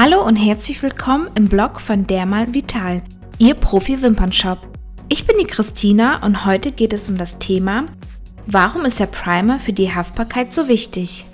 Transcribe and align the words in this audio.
Hallo 0.00 0.24
und 0.24 0.36
herzlich 0.36 0.80
willkommen 0.84 1.28
im 1.34 1.48
Blog 1.48 1.80
von 1.80 2.06
Dermal 2.06 2.54
Vital, 2.54 3.02
Ihr 3.38 3.54
Profi-Wimpernshop. 3.54 4.60
Ich 5.08 5.26
bin 5.26 5.38
die 5.40 5.44
Christina 5.44 6.24
und 6.24 6.44
heute 6.46 6.70
geht 6.70 6.92
es 6.92 7.08
um 7.08 7.18
das 7.18 7.40
Thema 7.40 7.86
Warum 8.46 8.84
ist 8.84 9.00
der 9.00 9.06
Primer 9.06 9.58
für 9.58 9.72
die 9.72 9.92
Haftbarkeit 9.92 10.52
so 10.52 10.68
wichtig? 10.68 11.26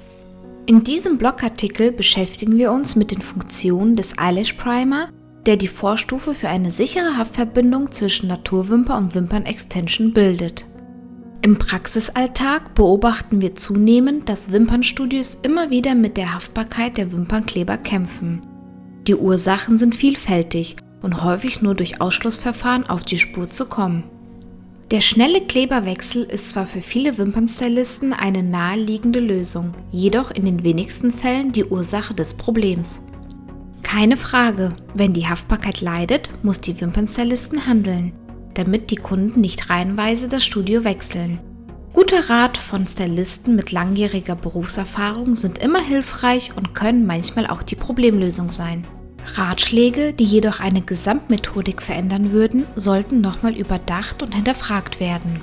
In 0.64 0.82
diesem 0.82 1.18
Blogartikel 1.18 1.92
beschäftigen 1.92 2.56
wir 2.56 2.72
uns 2.72 2.96
mit 2.96 3.10
den 3.10 3.20
Funktionen 3.20 3.96
des 3.96 4.14
Eyelash 4.16 4.54
Primer, 4.54 5.10
der 5.44 5.58
die 5.58 5.68
Vorstufe 5.68 6.32
für 6.32 6.48
eine 6.48 6.72
sichere 6.72 7.18
Haftverbindung 7.18 7.92
zwischen 7.92 8.28
Naturwimper 8.28 8.96
und 8.96 9.14
Wimpernextension 9.14 10.14
bildet. 10.14 10.64
Im 11.42 11.58
Praxisalltag 11.58 12.74
beobachten 12.74 13.42
wir 13.42 13.56
zunehmend, 13.56 14.30
dass 14.30 14.52
Wimpernstudios 14.52 15.34
immer 15.42 15.68
wieder 15.68 15.94
mit 15.94 16.16
der 16.16 16.32
Haftbarkeit 16.34 16.96
der 16.96 17.12
Wimpernkleber 17.12 17.76
kämpfen. 17.76 18.40
Die 19.06 19.14
Ursachen 19.14 19.78
sind 19.78 19.94
vielfältig 19.94 20.76
und 21.02 21.22
häufig 21.22 21.62
nur 21.62 21.74
durch 21.74 22.00
Ausschlussverfahren 22.00 22.86
auf 22.86 23.02
die 23.02 23.18
Spur 23.18 23.50
zu 23.50 23.66
kommen. 23.66 24.04
Der 24.90 25.00
schnelle 25.00 25.42
Kleberwechsel 25.42 26.24
ist 26.24 26.50
zwar 26.50 26.66
für 26.66 26.80
viele 26.80 27.18
Wimpernstylisten 27.18 28.12
eine 28.12 28.42
naheliegende 28.42 29.20
Lösung, 29.20 29.74
jedoch 29.90 30.30
in 30.30 30.44
den 30.44 30.62
wenigsten 30.62 31.10
Fällen 31.10 31.52
die 31.52 31.64
Ursache 31.64 32.14
des 32.14 32.34
Problems. 32.34 33.02
Keine 33.82 34.16
Frage, 34.16 34.74
wenn 34.94 35.12
die 35.12 35.26
Haftbarkeit 35.26 35.80
leidet, 35.80 36.30
muss 36.42 36.60
die 36.60 36.80
Wimpernstylisten 36.80 37.66
handeln 37.66 38.12
damit 38.54 38.90
die 38.90 38.96
Kunden 38.96 39.40
nicht 39.40 39.68
reihenweise 39.70 40.28
das 40.28 40.44
Studio 40.44 40.84
wechseln. 40.84 41.38
Guter 41.92 42.28
Rat 42.28 42.56
von 42.56 42.86
Stylisten 42.86 43.54
mit 43.54 43.70
langjähriger 43.70 44.34
Berufserfahrung 44.34 45.36
sind 45.36 45.58
immer 45.58 45.80
hilfreich 45.80 46.52
und 46.56 46.74
können 46.74 47.06
manchmal 47.06 47.46
auch 47.46 47.62
die 47.62 47.76
Problemlösung 47.76 48.50
sein. 48.50 48.84
Ratschläge, 49.26 50.12
die 50.12 50.24
jedoch 50.24 50.60
eine 50.60 50.82
Gesamtmethodik 50.82 51.82
verändern 51.82 52.32
würden, 52.32 52.66
sollten 52.76 53.20
nochmal 53.20 53.56
überdacht 53.56 54.22
und 54.22 54.34
hinterfragt 54.34 55.00
werden. 55.00 55.40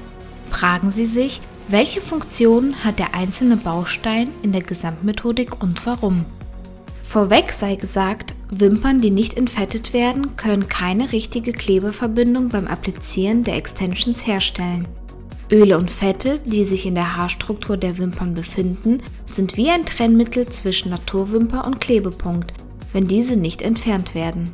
Fragen 0.49 0.89
Sie 0.89 1.05
sich, 1.05 1.41
welche 1.67 2.01
Funktion 2.01 2.75
hat 2.83 2.99
der 2.99 3.15
einzelne 3.15 3.57
Baustein 3.57 4.27
in 4.43 4.51
der 4.51 4.61
Gesamtmethodik 4.61 5.61
und 5.61 5.85
warum? 5.85 6.25
Vorweg 7.03 7.51
sei 7.51 7.75
gesagt, 7.75 8.35
Wimpern, 8.49 9.01
die 9.01 9.11
nicht 9.11 9.35
entfettet 9.35 9.93
werden, 9.93 10.35
können 10.37 10.67
keine 10.67 11.11
richtige 11.11 11.51
Klebeverbindung 11.51 12.49
beim 12.49 12.67
Applizieren 12.67 13.43
der 13.43 13.55
Extensions 13.55 14.25
herstellen. 14.27 14.87
Öle 15.51 15.77
und 15.77 15.91
Fette, 15.91 16.39
die 16.45 16.63
sich 16.63 16.85
in 16.85 16.95
der 16.95 17.17
Haarstruktur 17.17 17.75
der 17.75 17.97
Wimpern 17.97 18.33
befinden, 18.33 19.01
sind 19.25 19.57
wie 19.57 19.69
ein 19.69 19.85
Trennmittel 19.85 20.47
zwischen 20.47 20.89
Naturwimper 20.91 21.65
und 21.65 21.81
Klebepunkt, 21.81 22.53
wenn 22.93 23.07
diese 23.07 23.35
nicht 23.35 23.61
entfernt 23.61 24.15
werden. 24.15 24.53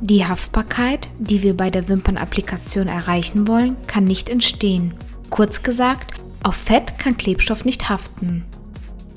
Die 0.00 0.26
Haftbarkeit, 0.26 1.08
die 1.18 1.42
wir 1.42 1.56
bei 1.56 1.70
der 1.70 1.88
Wimpernapplikation 1.88 2.88
erreichen 2.88 3.46
wollen, 3.46 3.76
kann 3.86 4.04
nicht 4.04 4.30
entstehen. 4.30 4.94
Kurz 5.28 5.62
gesagt, 5.62 6.14
auf 6.42 6.54
Fett 6.54 6.98
kann 6.98 7.18
Klebstoff 7.18 7.66
nicht 7.66 7.90
haften. 7.90 8.44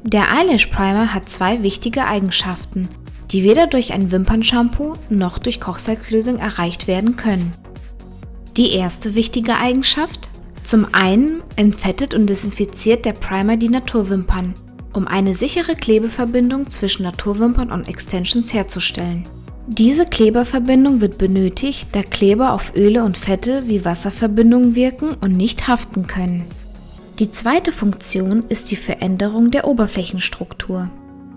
Der 0.03 0.25
Eyelash 0.35 0.67
Primer 0.67 1.13
hat 1.13 1.29
zwei 1.29 1.63
wichtige 1.63 2.05
Eigenschaften, 2.05 2.89
die 3.31 3.43
weder 3.43 3.67
durch 3.67 3.93
ein 3.93 4.11
Wimpernshampoo 4.11 4.97
noch 5.09 5.37
durch 5.37 5.61
Kochsalzlösung 5.61 6.37
erreicht 6.37 6.87
werden 6.87 7.15
können. 7.15 7.53
Die 8.57 8.73
erste 8.73 9.15
wichtige 9.15 9.55
Eigenschaft? 9.57 10.29
Zum 10.63 10.87
einen 10.93 11.41
entfettet 11.55 12.13
und 12.13 12.27
desinfiziert 12.27 13.05
der 13.05 13.13
Primer 13.13 13.57
die 13.57 13.69
Naturwimpern, 13.69 14.53
um 14.93 15.07
eine 15.07 15.33
sichere 15.33 15.75
Klebeverbindung 15.75 16.69
zwischen 16.69 17.03
Naturwimpern 17.03 17.71
und 17.71 17.87
Extensions 17.87 18.53
herzustellen. 18.53 19.23
Diese 19.67 20.05
Kleberverbindung 20.05 20.99
wird 20.99 21.17
benötigt, 21.17 21.87
da 21.93 22.03
Kleber 22.03 22.53
auf 22.53 22.75
Öle 22.75 23.03
und 23.03 23.17
Fette 23.17 23.63
wie 23.65 23.85
Wasserverbindungen 23.85 24.75
wirken 24.75 25.15
und 25.21 25.37
nicht 25.37 25.67
haften 25.67 26.05
können. 26.05 26.45
Die 27.19 27.31
zweite 27.31 27.71
Funktion 27.71 28.43
ist 28.49 28.71
die 28.71 28.75
Veränderung 28.75 29.51
der 29.51 29.67
Oberflächenstruktur. 29.67 30.89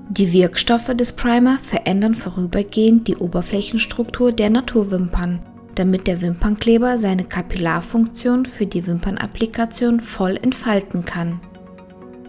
Die 0.09 0.33
Wirkstoffe 0.33 0.95
des 0.95 1.13
Primer 1.13 1.59
verändern 1.59 2.15
vorübergehend 2.15 3.07
die 3.07 3.17
Oberflächenstruktur 3.17 4.33
der 4.33 4.51
Naturwimpern, 4.51 5.41
damit 5.75 6.07
der 6.07 6.21
Wimpernkleber 6.21 6.97
seine 6.99 7.25
Kapillarfunktion 7.25 8.47
für 8.47 8.67
die 8.67 8.87
Wimpernapplikation 8.87 10.01
voll 10.01 10.37
entfalten 10.37 11.05
kann. 11.05 11.41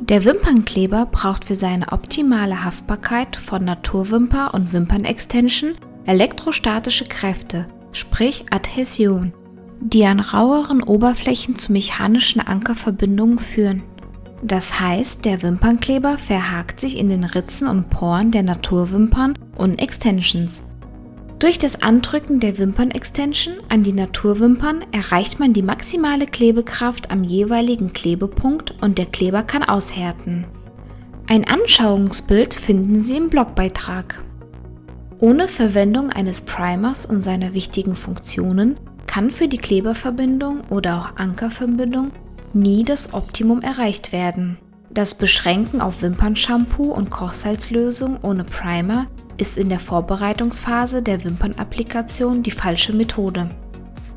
Der 0.10 0.24
Wimpernkleber 0.24 1.06
braucht 1.06 1.46
für 1.46 1.56
seine 1.56 1.92
optimale 1.92 2.64
Haftbarkeit 2.64 3.36
von 3.36 3.66
Naturwimper 3.66 4.54
und 4.54 4.72
Wimpernextension 4.72 5.76
elektrostatische 6.06 7.04
Kräfte, 7.04 7.68
sprich 7.92 8.46
Adhäsion, 8.50 9.34
die 9.82 10.06
an 10.06 10.22
raueren 10.22 10.82
Oberflächen 10.82 11.58
zu 11.58 11.74
mechanischen 11.74 12.40
Ankerverbindungen 12.40 13.38
führen. 13.38 13.84
Das 14.42 14.80
heißt, 14.80 15.26
der 15.26 15.42
Wimpernkleber 15.42 16.18
verhakt 16.18 16.80
sich 16.80 16.98
in 16.98 17.10
den 17.10 17.26
Ritzen 17.26 17.68
und 17.68 17.90
Poren 17.90 18.32
der 18.32 18.44
Naturwimpern 18.44 19.38
und 19.58 19.78
Extensions. 19.82 20.64
Durch 21.40 21.60
das 21.60 21.84
Andrücken 21.84 22.40
der 22.40 22.58
Wimpernextension 22.58 23.58
an 23.70 23.84
die 23.84 23.94
Naturwimpern 23.94 24.84
erreicht 24.92 25.40
man 25.40 25.54
die 25.54 25.62
maximale 25.62 26.26
Klebekraft 26.26 27.12
am 27.12 27.24
jeweiligen 27.24 27.94
Klebepunkt 27.94 28.74
und 28.82 28.98
der 28.98 29.06
Kleber 29.06 29.44
kann 29.44 29.62
aushärten. 29.62 30.46
Ein 31.28 31.46
Anschauungsbild 31.48 32.56
finden 32.56 33.00
Sie 33.00 33.18
im 33.18 33.30
Blogbeitrag. 33.30 34.24
Ohne 35.20 35.48
Verwendung 35.48 36.12
eines 36.12 36.42
Primers 36.42 37.06
und 37.06 37.22
seiner 37.22 37.54
wichtigen 37.54 37.96
Funktionen 37.96 38.80
kann 39.06 39.30
für 39.30 39.48
die 39.48 39.58
Kleberverbindung 39.58 40.62
oder 40.72 40.98
auch 40.98 41.18
Ankerverbindung 41.18 42.12
nie 42.54 42.84
das 42.84 43.14
Optimum 43.14 43.62
erreicht 43.62 44.12
werden. 44.12 44.58
Das 44.90 45.14
Beschränken 45.14 45.82
auf 45.82 46.02
Wimpernshampoo 46.02 46.92
und 46.92 47.12
Kochsalzlösung 47.12 48.18
ohne 48.24 48.44
Primer 48.44 49.06
ist 49.38 49.58
in 49.58 49.70
der 49.70 49.80
Vorbereitungsphase 49.80 51.02
der 51.02 51.24
Wimpernapplikation 51.24 52.44
die 52.44 52.52
falsche 52.52 52.94
Methode. 52.94 53.50